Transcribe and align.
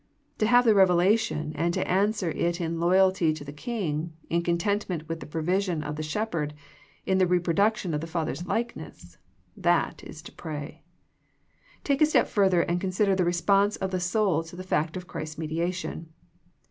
To 0.39 0.47
have 0.47 0.65
the 0.65 0.73
revelation 0.73 1.53
and 1.55 1.75
to 1.75 1.87
answer 1.87 2.31
it 2.31 2.59
in 2.59 2.79
loyalty 2.79 3.33
to 3.33 3.43
the 3.43 3.53
King, 3.53 4.13
in 4.31 4.41
contentment 4.41 5.07
with 5.07 5.19
the 5.19 5.27
provision 5.27 5.83
of 5.83 5.95
the 5.95 6.01
Shepherd, 6.01 6.55
in 7.05 7.19
the 7.19 7.27
reproduction 7.27 7.93
of 7.93 8.01
the 8.01 8.07
Father's 8.07 8.47
likeness, 8.47 9.19
that 9.55 10.03
is 10.03 10.23
to 10.23 10.31
pray. 10.31 10.81
Take 11.83 12.01
a 12.01 12.07
step 12.07 12.25
further 12.27 12.61
and 12.63 12.81
consider 12.81 13.15
the 13.15 13.25
response 13.25 13.75
of 13.75 13.91
the 13.91 13.99
soul 13.99 14.41
to 14.45 14.55
the 14.55 14.63
fact 14.63 14.97
of 14.97 15.05
Christ's 15.05 15.37
mediation. 15.37 16.11